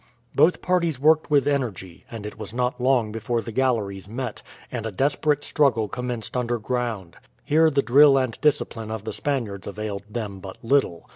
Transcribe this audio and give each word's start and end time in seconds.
Both 0.33 0.63
parties 0.63 0.99
worked 0.99 1.29
with 1.29 1.47
energy, 1.47 2.05
and 2.09 2.25
it 2.25 2.39
was 2.39 2.55
not 2.55 2.81
long 2.81 3.11
before 3.11 3.39
the 3.43 3.51
galleries 3.51 4.09
met, 4.09 4.41
and 4.71 4.87
a 4.87 4.91
desperate 4.91 5.43
struggle 5.43 5.87
commenced 5.87 6.35
under 6.35 6.57
ground. 6.57 7.17
Here 7.45 7.69
the 7.69 7.83
drill 7.83 8.17
and 8.17 8.35
discipline 8.41 8.89
of 8.89 9.03
the 9.03 9.13
Spaniards 9.13 9.67
availed 9.67 10.05
them 10.11 10.39
but 10.39 10.57
little. 10.63 11.07